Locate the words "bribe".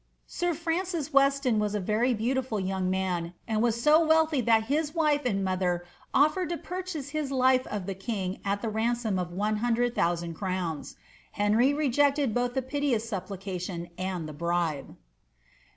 14.33-14.97